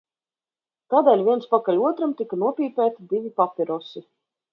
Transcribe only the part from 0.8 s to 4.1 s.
Tādēļ viens pakaļ otram tika nopīpēti divi papirosi.